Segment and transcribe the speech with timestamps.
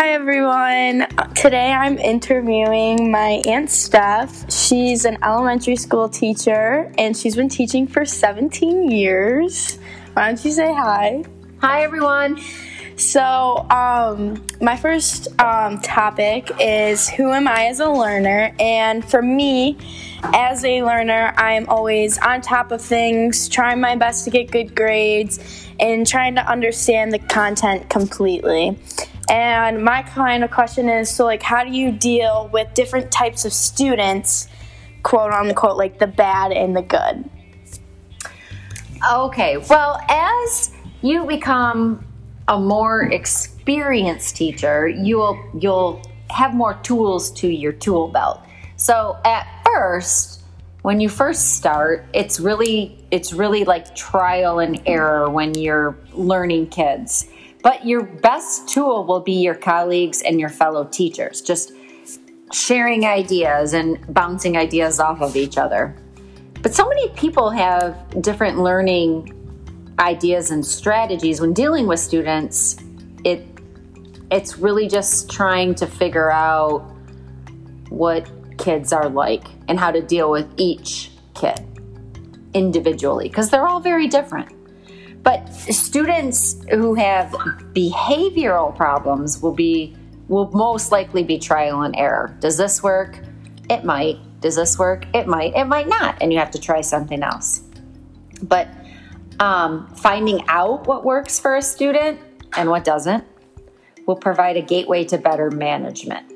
[0.00, 1.08] Hi everyone.
[1.34, 4.48] Today I'm interviewing my Aunt Steph.
[4.48, 9.76] She's an elementary school teacher and she's been teaching for 17 years.
[10.12, 11.24] Why don't you say hi?
[11.60, 12.40] Hi everyone.
[12.94, 18.54] So, um, my first um, topic is who am I as a learner?
[18.60, 19.76] And for me,
[20.32, 24.76] as a learner, I'm always on top of things, trying my best to get good
[24.76, 25.40] grades,
[25.80, 28.78] and trying to understand the content completely.
[29.30, 33.44] And my kind of question is so, like, how do you deal with different types
[33.44, 34.48] of students,
[35.02, 37.28] quote unquote, like the bad and the good?
[39.12, 40.72] Okay, well, as
[41.02, 42.04] you become
[42.48, 48.40] a more experienced teacher, you'll you'll have more tools to your tool belt.
[48.76, 50.42] So at first,
[50.82, 56.68] when you first start, it's really it's really like trial and error when you're learning
[56.68, 57.26] kids.
[57.68, 61.72] But your best tool will be your colleagues and your fellow teachers, just
[62.50, 65.94] sharing ideas and bouncing ideas off of each other.
[66.62, 69.34] But so many people have different learning
[69.98, 72.78] ideas and strategies when dealing with students.
[73.24, 73.46] It
[74.30, 76.78] it's really just trying to figure out
[77.90, 81.60] what kids are like and how to deal with each kid
[82.54, 84.57] individually because they're all very different.
[85.28, 87.32] But students who have
[87.74, 89.94] behavioral problems will be
[90.28, 92.34] will most likely be trial and error.
[92.40, 93.20] Does this work?
[93.68, 94.16] It might.
[94.40, 95.04] Does this work?
[95.12, 95.54] It might.
[95.54, 96.16] It might not.
[96.22, 97.60] And you have to try something else.
[98.40, 98.68] But
[99.38, 102.18] um, finding out what works for a student
[102.56, 103.22] and what doesn't
[104.06, 106.32] will provide a gateway to better management.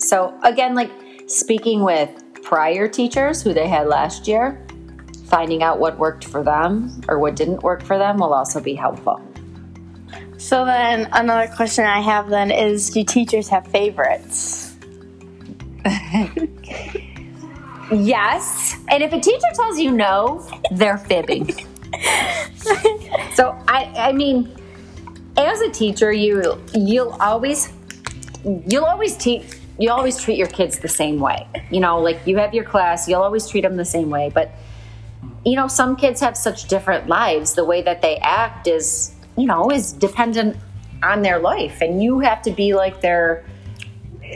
[0.00, 0.92] So, again, like
[1.26, 2.08] speaking with
[2.44, 4.64] prior teachers who they had last year,
[5.32, 8.74] finding out what worked for them or what didn't work for them will also be
[8.74, 9.18] helpful.
[10.36, 14.76] So then another question I have then is do teachers have favorites?
[17.90, 18.76] yes.
[18.90, 21.48] And if a teacher tells you no, they're fibbing.
[23.34, 24.54] so I I mean
[25.38, 27.72] as a teacher you you'll always
[28.44, 29.44] you'll always teach
[29.78, 31.48] you always treat your kids the same way.
[31.70, 34.50] You know, like you have your class, you'll always treat them the same way, but
[35.44, 37.54] you know, some kids have such different lives.
[37.54, 40.56] The way that they act is, you know, is dependent
[41.02, 43.44] on their life, and you have to be like their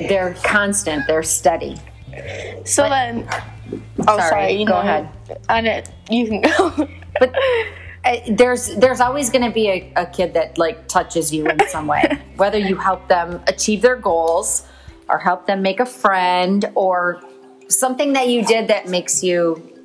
[0.09, 1.77] their constant, their steady.
[2.65, 3.28] So but, then,
[4.00, 5.09] oh, sorry, sorry you go know, ahead.
[5.49, 6.89] On it, you can go.
[7.21, 7.34] but
[8.05, 11.59] uh, there's there's always going to be a, a kid that like touches you in
[11.69, 14.66] some way, whether you help them achieve their goals,
[15.09, 17.22] or help them make a friend, or
[17.69, 19.76] something that you did that makes you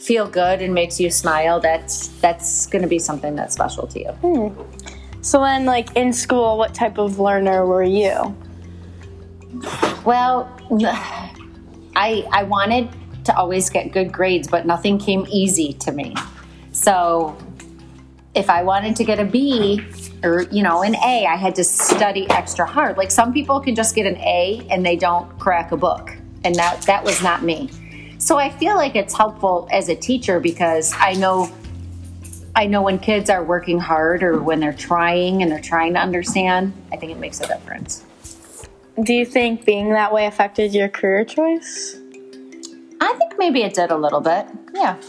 [0.00, 4.00] feel good and makes you smile, that's that's going to be something that's special to
[4.00, 4.08] you.
[4.08, 5.22] Hmm.
[5.22, 8.34] So then, like in school, what type of learner were you?
[10.04, 10.50] Well,
[11.96, 12.88] I I wanted
[13.24, 16.14] to always get good grades, but nothing came easy to me.
[16.72, 17.36] So
[18.34, 19.84] if I wanted to get a B
[20.22, 22.96] or you know an A, I had to study extra hard.
[22.96, 26.54] Like some people can just get an A and they don't crack a book, and
[26.54, 27.68] that that was not me.
[28.20, 31.50] So I feel like it's helpful as a teacher because I know
[32.54, 36.00] I know when kids are working hard or when they're trying and they're trying to
[36.00, 38.04] understand, I think it makes a difference.
[39.02, 41.96] Do you think being that way affected your career choice?
[43.00, 44.46] I think maybe it did a little bit.
[44.74, 45.00] Yeah.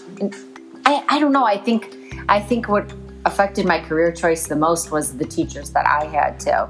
[0.86, 1.44] I, I don't know.
[1.46, 2.94] I think I think what
[3.26, 6.70] affected my career choice the most was the teachers that I had too.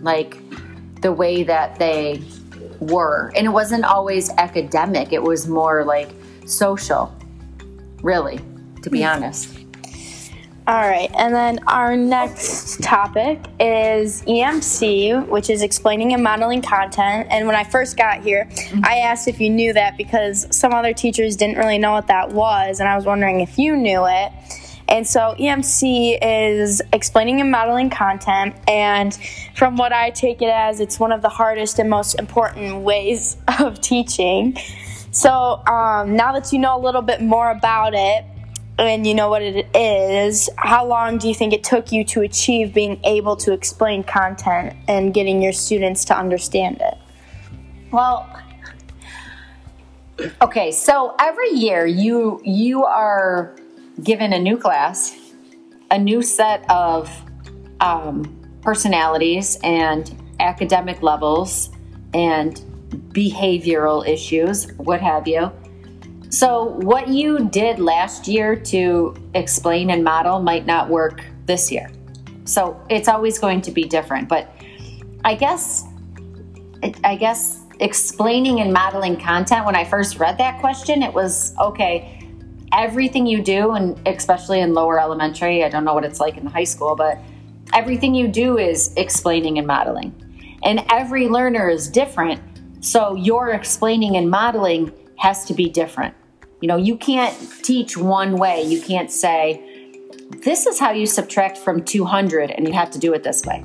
[0.00, 0.38] Like
[1.00, 2.22] the way that they
[2.80, 3.32] were.
[3.36, 6.10] And it wasn't always academic, it was more like
[6.46, 7.14] social,
[8.02, 8.40] really,
[8.82, 9.58] to be honest.
[10.66, 17.28] All right, and then our next topic is EMC, which is explaining and modeling content.
[17.30, 18.80] And when I first got here, mm-hmm.
[18.82, 22.30] I asked if you knew that because some other teachers didn't really know what that
[22.30, 24.32] was, and I was wondering if you knew it.
[24.88, 29.18] And so EMC is explaining and modeling content, and
[29.54, 33.36] from what I take it as, it's one of the hardest and most important ways
[33.60, 34.56] of teaching.
[35.10, 38.24] So um, now that you know a little bit more about it
[38.78, 42.22] and you know what it is, how long do you think it took you to
[42.22, 46.98] achieve being able to explain content and getting your students to understand it?
[47.92, 48.28] Well,
[50.42, 53.54] okay, so every year you you are
[54.02, 55.16] given a new class,
[55.90, 57.10] a new set of
[57.80, 61.70] um, personalities and academic levels
[62.12, 62.60] and
[63.12, 65.50] behavioral issues, what have you.
[66.30, 71.90] So, what you did last year to explain and model might not work this year.
[72.44, 74.28] So, it's always going to be different.
[74.28, 74.52] But
[75.24, 75.84] I guess,
[77.04, 79.64] I guess explaining and modeling content.
[79.64, 82.23] When I first read that question, it was okay.
[82.76, 86.44] Everything you do, and especially in lower elementary, I don't know what it's like in
[86.44, 87.18] the high school, but
[87.72, 90.12] everything you do is explaining and modeling.
[90.64, 92.40] And every learner is different.
[92.80, 96.14] So your explaining and modeling has to be different.
[96.60, 98.62] You know, you can't teach one way.
[98.62, 99.62] You can't say,
[100.42, 103.64] this is how you subtract from 200 and you have to do it this way.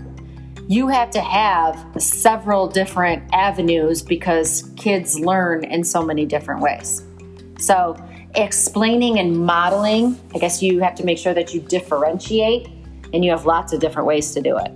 [0.68, 7.04] You have to have several different avenues because kids learn in so many different ways.
[7.58, 7.96] So,
[8.44, 12.68] explaining and modeling, I guess you have to make sure that you differentiate
[13.14, 14.72] and you have lots of different ways to do it.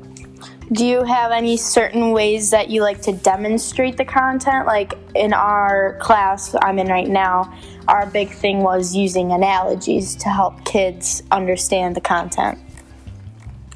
[0.72, 4.66] Do you have any certain ways that you like to demonstrate the content?
[4.66, 7.54] Like in our class I'm in right now,
[7.88, 12.58] our big thing was using analogies to help kids understand the content.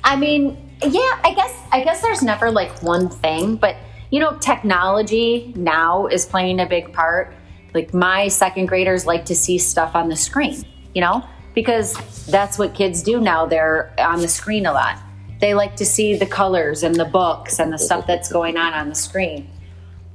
[0.04, 3.76] I mean, yeah, I guess I guess there's never like one thing, but
[4.10, 7.34] you know, technology now is playing a big part.
[7.78, 10.64] Like my second graders like to see stuff on the screen,
[10.94, 11.24] you know?
[11.58, 11.98] because
[12.28, 13.44] that's what kids do now.
[13.44, 15.00] They're on the screen a lot.
[15.42, 18.74] They like to see the colors and the books and the stuff that's going on
[18.74, 19.50] on the screen.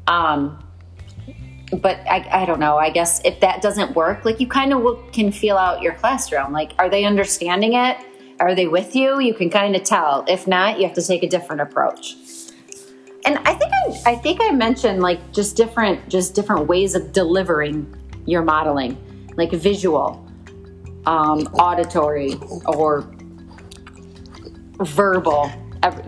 [0.07, 0.65] Um,
[1.73, 2.77] but I, I don't know.
[2.77, 6.53] I guess if that doesn't work, like you kind of can feel out your classroom.
[6.53, 7.97] Like, are they understanding it?
[8.39, 9.19] Are they with you?
[9.19, 10.25] You can kind of tell.
[10.29, 12.15] If not, you have to take a different approach.
[13.25, 17.13] And I think I, I think I mentioned like just different just different ways of
[17.13, 17.95] delivering
[18.27, 18.97] your modeling,
[19.37, 20.27] like visual
[21.07, 22.35] um, auditory
[22.67, 23.09] or
[24.81, 25.51] verbal.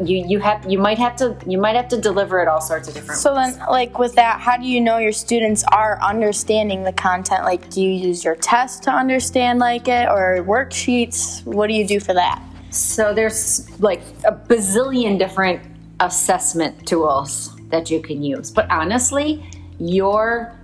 [0.04, 2.86] You you have you might have to you might have to deliver it all sorts
[2.86, 3.56] of different so ways.
[3.56, 7.42] then like with that how do you know your students are understanding the content?
[7.42, 11.44] Like do you use your test to understand like it or worksheets?
[11.44, 12.40] What do you do for that?
[12.70, 15.60] So there's like a bazillion different
[16.00, 19.44] assessment tools that you can use but honestly
[19.78, 20.58] your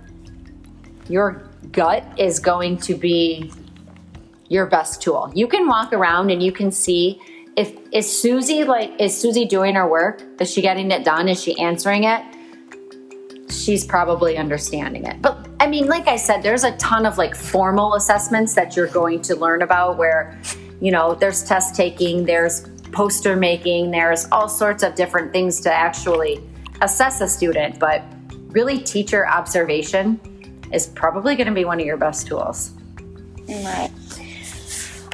[1.07, 3.51] your gut is going to be
[4.49, 5.31] your best tool.
[5.33, 7.21] You can walk around and you can see
[7.55, 10.21] if is Susie like is Susie doing her work?
[10.39, 11.29] Is she getting it done?
[11.29, 12.21] Is she answering it?
[13.49, 15.21] She's probably understanding it.
[15.21, 18.87] But I mean, like I said, there's a ton of like formal assessments that you're
[18.87, 20.39] going to learn about where,
[20.79, 25.73] you know, there's test taking, there's poster making, there's all sorts of different things to
[25.73, 26.43] actually
[26.81, 27.79] assess a student.
[27.79, 28.03] But
[28.49, 30.19] really, teacher observation
[30.71, 32.71] is probably going to be one of your best tools.
[33.47, 33.91] Right.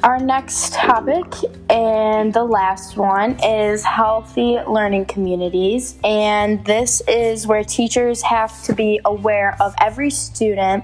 [0.04, 1.26] Our next topic
[1.70, 5.98] and the last one is healthy learning communities.
[6.04, 10.84] And this is where teachers have to be aware of every student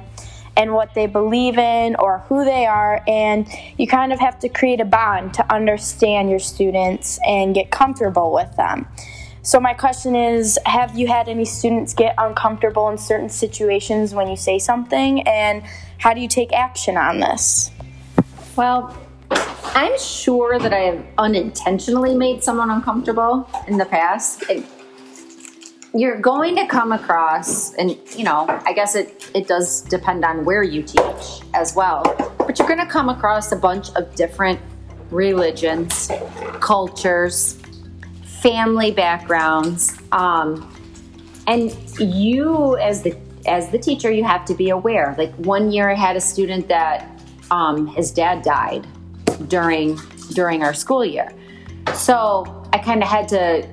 [0.55, 3.03] and what they believe in or who they are.
[3.07, 3.47] And
[3.77, 8.31] you kind of have to create a bond to understand your students and get comfortable
[8.31, 8.87] with them.
[9.45, 14.29] So, my question is Have you had any students get uncomfortable in certain situations when
[14.29, 15.21] you say something?
[15.27, 15.63] And
[15.97, 17.69] how do you take action on this?
[18.55, 18.95] Well,
[19.75, 24.43] I'm sure that I have unintentionally made someone uncomfortable in the past.
[24.49, 24.63] It,
[25.95, 30.43] you're going to come across, and you know, I guess it, it does depend on
[30.43, 32.03] where you teach as well,
[32.39, 34.59] but you're going to come across a bunch of different
[35.11, 36.09] religions,
[36.59, 37.61] cultures,
[38.23, 40.69] family backgrounds, um,
[41.45, 45.13] and you as the as the teacher, you have to be aware.
[45.17, 47.21] Like one year, I had a student that
[47.51, 48.87] um, his dad died
[49.47, 49.99] during
[50.33, 51.31] during our school year.
[51.93, 53.67] So I kind of had to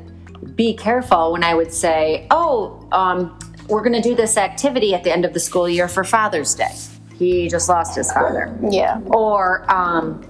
[0.54, 5.04] be careful when I would say, "Oh, um, we're going to do this activity at
[5.04, 6.74] the end of the school year for Father's Day."
[7.20, 8.56] He just lost his father.
[8.70, 8.98] Yeah.
[9.06, 10.22] Or, um,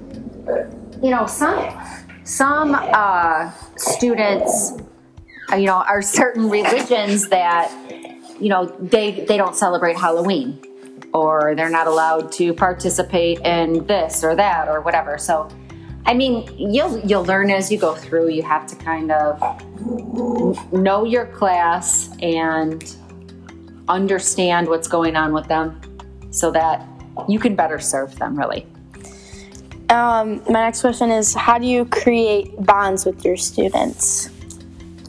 [1.00, 1.72] you know, some
[2.24, 4.72] some uh, students,
[5.52, 7.70] uh, you know, are certain religions that,
[8.40, 10.60] you know, they they don't celebrate Halloween
[11.12, 15.16] or they're not allowed to participate in this or that or whatever.
[15.16, 15.48] So,
[16.06, 18.30] I mean, you'll you'll learn as you go through.
[18.30, 19.40] You have to kind of
[20.72, 22.96] know your class and
[23.88, 25.80] understand what's going on with them
[26.30, 26.86] so that
[27.28, 28.66] you can better serve them really.
[29.90, 34.30] Um, my next question is how do you create bonds with your students?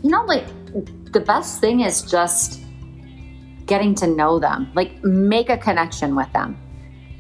[0.02, 0.48] You know, like
[1.14, 2.62] the best thing is just
[3.68, 6.58] getting to know them, like make a connection with them.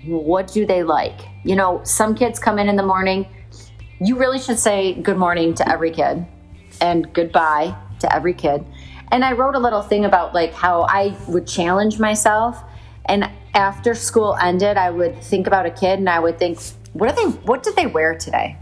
[0.05, 1.19] What do they like?
[1.43, 3.27] You know, some kids come in in the morning.
[4.03, 6.25] You really should say good morning to every kid
[6.81, 8.65] and goodbye to every kid.
[9.11, 12.63] And I wrote a little thing about like how I would challenge myself.
[13.05, 16.59] And after school ended, I would think about a kid and I would think,
[16.93, 18.57] what are they what did they wear today?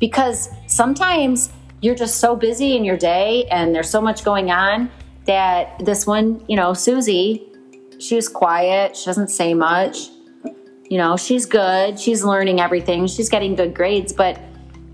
[0.00, 4.90] Because sometimes you're just so busy in your day and there's so much going on
[5.26, 7.46] that this one, you know, Susie,
[8.00, 8.96] she was quiet.
[8.96, 10.08] She doesn't say much.
[10.88, 11.98] You know, she's good.
[11.98, 13.06] She's learning everything.
[13.06, 14.40] She's getting good grades, but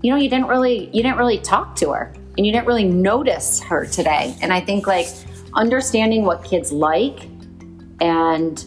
[0.01, 2.83] you know, you didn't really you didn't really talk to her and you didn't really
[2.83, 4.35] notice her today.
[4.41, 5.07] And I think like
[5.53, 7.27] understanding what kids like
[8.01, 8.63] and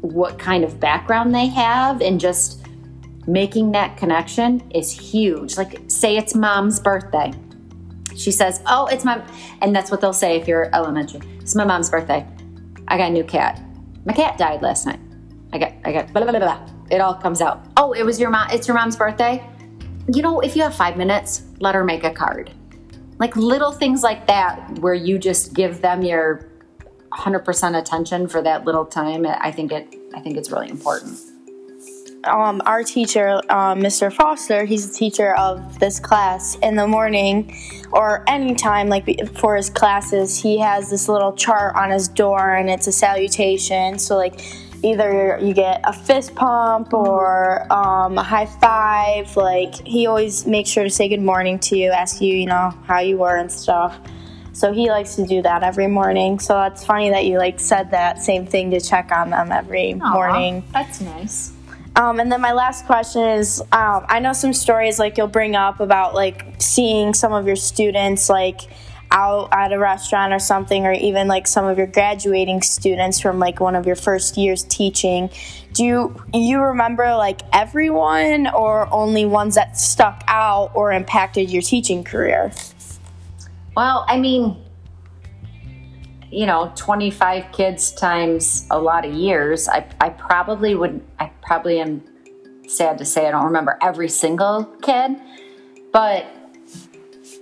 [0.00, 2.64] what kind of background they have and just
[3.26, 5.56] making that connection is huge.
[5.56, 7.32] Like say it's mom's birthday
[8.20, 9.22] she says, Oh, it's my,
[9.62, 11.20] and that's what they'll say if you're elementary.
[11.40, 12.26] It's my mom's birthday.
[12.88, 13.62] I got a new cat.
[14.04, 15.00] My cat died last night.
[15.52, 16.68] I got, I got, blah, blah, blah, blah.
[16.90, 17.66] It all comes out.
[17.76, 19.44] Oh, it was your mom, it's your mom's birthday.
[20.12, 22.50] You know, if you have five minutes, let her make a card.
[23.18, 26.48] Like little things like that where you just give them your
[27.12, 29.26] 100% attention for that little time.
[29.26, 31.18] I think it, I think it's really important
[32.24, 34.12] um, our teacher, um, Mr.
[34.12, 37.56] Foster, he's the teacher of this class in the morning
[37.92, 42.68] or anytime, like for his classes, he has this little chart on his door and
[42.68, 43.98] it's a salutation.
[43.98, 44.40] So, like,
[44.82, 49.36] either you get a fist pump or um, a high five.
[49.36, 52.74] Like, he always makes sure to say good morning to you, ask you, you know,
[52.86, 53.98] how you were and stuff.
[54.52, 56.38] So he likes to do that every morning.
[56.38, 59.94] So that's funny that you like said that same thing to check on them every
[59.94, 60.64] Aww, morning.
[60.72, 61.52] That's nice.
[61.96, 65.56] Um, and then my last question is um, I know some stories like you'll bring
[65.56, 68.60] up about like seeing some of your students like
[69.12, 73.38] out at a restaurant or something, or even like some of your graduating students from
[73.38, 75.30] like one of your first years teaching.
[75.72, 81.62] Do you you remember like everyone or only ones that stuck out or impacted your
[81.62, 82.52] teaching career?
[83.76, 84.56] Well, I mean,
[86.30, 91.80] you know 25 kids times a lot of years i, I probably would i probably
[91.80, 92.02] am
[92.68, 95.16] sad to say i don't remember every single kid
[95.92, 96.26] but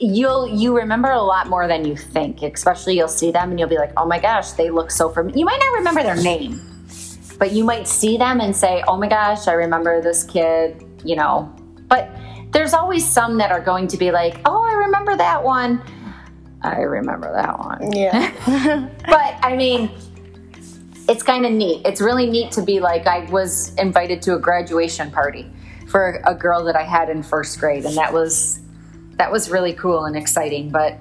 [0.00, 3.68] you'll you remember a lot more than you think especially you'll see them and you'll
[3.68, 6.60] be like oh my gosh they look so familiar you might not remember their name
[7.38, 11.16] but you might see them and say oh my gosh i remember this kid you
[11.16, 11.52] know
[11.88, 12.10] but
[12.52, 15.82] there's always some that are going to be like oh i remember that one
[16.62, 17.92] I remember that one.
[17.92, 18.32] Yeah.
[19.06, 19.90] but I mean,
[21.08, 21.86] it's kind of neat.
[21.86, 25.50] It's really neat to be like, I was invited to a graduation party
[25.86, 28.60] for a girl that I had in first grade, and that was
[29.18, 30.70] that was really cool and exciting.
[30.70, 30.98] But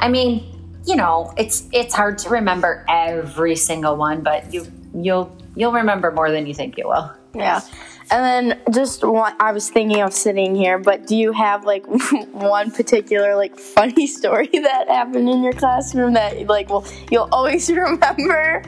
[0.00, 0.44] I mean,
[0.86, 6.10] you know, it's it's hard to remember every single one, but you you'll you'll remember
[6.12, 7.12] more than you think you will.
[7.34, 7.60] Yeah.
[8.08, 11.84] And then just one, I was thinking of sitting here, but do you have like
[12.32, 17.68] one particular like funny story that happened in your classroom that like well you'll always
[17.70, 18.62] remember?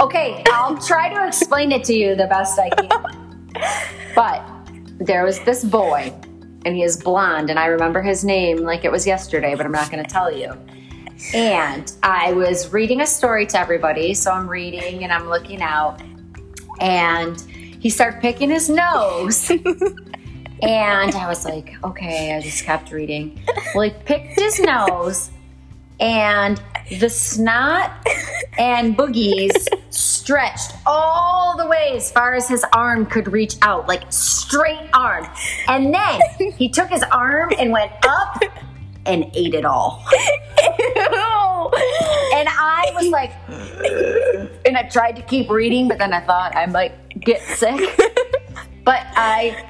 [0.00, 2.88] okay, I'll try to explain it to you the best I can.
[4.16, 4.42] but
[4.98, 6.12] there was this boy,
[6.66, 9.72] and he is blonde, and I remember his name like it was yesterday, but I'm
[9.72, 10.52] not going to tell you.
[11.32, 16.02] And I was reading a story to everybody, so I'm reading and I'm looking out,
[16.80, 17.40] and
[17.80, 19.48] he started picking his nose.
[20.60, 23.40] and I was like, okay, I just kept reading.
[23.72, 25.30] Well, he picked his nose,
[26.00, 26.60] and
[26.98, 27.92] the snot
[28.58, 29.68] and boogies
[30.26, 35.24] stretched all the way as far as his arm could reach out, like straight arm.
[35.68, 36.20] And then
[36.56, 38.42] he took his arm and went up
[39.06, 40.04] and ate it all.
[42.34, 43.30] and I was like,
[44.66, 47.78] and I tried to keep reading, but then I thought I might get sick.
[48.84, 49.64] but I,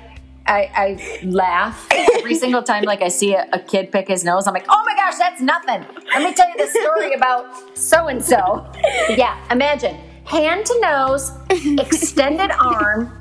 [0.46, 4.46] I, I laugh every single time, like I see a, a, kid pick his nose.
[4.46, 5.84] I'm like, oh my gosh, that's nothing.
[6.14, 8.72] Let me tell you the story about so and so.
[9.10, 11.32] Yeah, imagine hand to nose,
[11.78, 13.12] extended arm,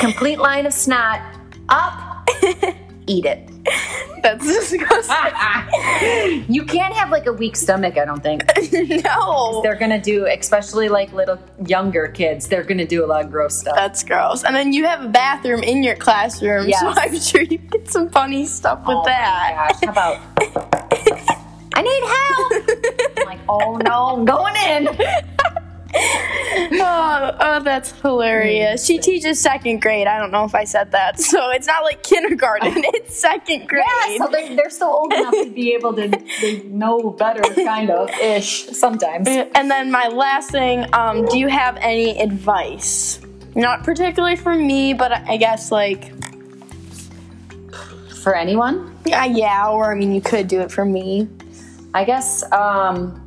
[0.00, 1.20] complete line of snot,
[1.68, 2.28] up,
[3.06, 3.50] eat it.
[4.22, 6.44] That's disgusting.
[6.48, 8.44] you can't have like a weak stomach, I don't think.
[9.04, 9.60] no.
[9.62, 13.58] They're gonna do, especially like little younger kids, they're gonna do a lot of gross
[13.58, 13.76] stuff.
[13.76, 14.44] That's gross.
[14.44, 16.80] And then you have a bathroom in your classroom, yes.
[16.80, 19.78] so I'm sure you get some funny stuff with oh that.
[19.82, 20.20] How about
[21.74, 23.18] I need help?
[23.18, 25.33] I'm like, oh no, I'm going in
[26.72, 28.84] oh, oh, that's hilarious.
[28.84, 30.08] She teaches second grade.
[30.08, 31.20] I don't know if I said that.
[31.20, 33.84] So it's not like kindergarten, it's second grade.
[34.08, 38.10] Yeah, so they're, they're still old enough to be able to know better, kind of
[38.20, 39.28] ish, sometimes.
[39.28, 43.20] And then my last thing um, do you have any advice?
[43.54, 46.12] Not particularly for me, but I guess like.
[48.22, 48.96] For anyone?
[49.04, 51.28] Yeah, yeah, or I mean, you could do it for me.
[51.92, 52.42] I guess.
[52.52, 53.23] Um,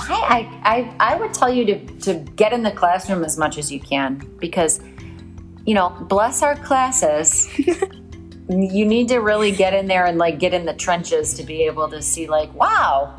[0.00, 3.70] I, I, I would tell you to, to get in the classroom as much as
[3.70, 4.80] you can because,
[5.64, 7.48] you know, bless our classes.
[8.48, 11.62] you need to really get in there and like get in the trenches to be
[11.62, 13.14] able to see like, wow,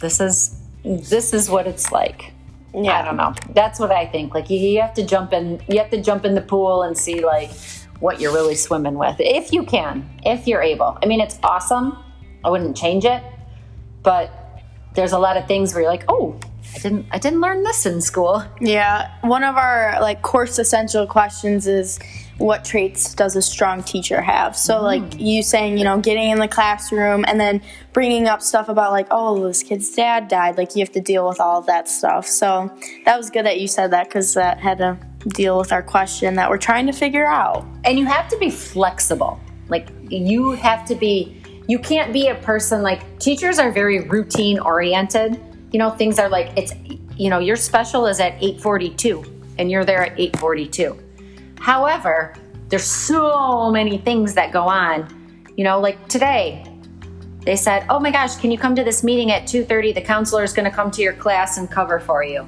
[0.00, 2.32] this is this is what it's like.
[2.74, 2.98] Yeah.
[2.98, 3.34] I don't know.
[3.50, 4.34] That's what I think.
[4.34, 5.62] Like you, you have to jump in.
[5.68, 7.50] You have to jump in the pool and see like
[8.00, 10.98] what you're really swimming with, if you can, if you're able.
[11.02, 11.96] I mean, it's awesome.
[12.44, 13.22] I wouldn't change it,
[14.02, 14.43] but
[14.94, 16.38] there's a lot of things where you're like, oh,
[16.74, 18.44] I didn't, I didn't learn this in school.
[18.60, 21.98] Yeah, one of our like course essential questions is
[22.38, 24.56] what traits does a strong teacher have?
[24.56, 24.82] So mm.
[24.82, 28.90] like you saying, you know, getting in the classroom and then bringing up stuff about
[28.90, 30.56] like, oh, this kid's dad died.
[30.56, 32.26] Like you have to deal with all of that stuff.
[32.26, 34.98] So that was good that you said that because that had to
[35.28, 37.64] deal with our question that we're trying to figure out.
[37.84, 42.34] and you have to be flexible like you have to be you can't be a
[42.34, 45.40] person like teachers are very routine oriented.
[45.72, 46.72] You know things are like it's
[47.16, 49.24] you know your special is at 842
[49.58, 50.98] and you're there at 842
[51.60, 52.34] however
[52.68, 55.08] there's so many things that go on.
[55.56, 56.64] You know like today
[57.40, 60.44] they said oh my gosh can you come to this meeting at 2.30 the counselor
[60.44, 62.46] is going to come to your class and cover for you.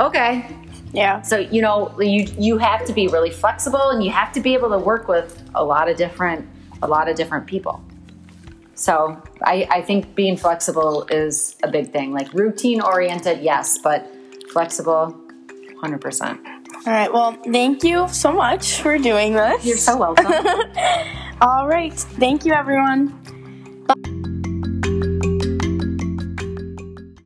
[0.00, 0.54] Okay.
[0.92, 1.22] Yeah.
[1.22, 4.54] so you know you you have to be really flexible and you have to be
[4.54, 6.48] able to work with a lot of different
[6.82, 7.82] a lot of different people.
[8.78, 12.12] So I, I think being flexible is a big thing.
[12.12, 14.08] Like routine oriented, yes, but
[14.52, 15.18] flexible,
[15.80, 16.40] hundred percent.
[16.86, 17.12] All right.
[17.12, 19.64] Well, thank you so much for doing this.
[19.64, 20.32] You're so welcome.
[21.40, 21.92] All right.
[21.92, 23.12] Thank you, everyone.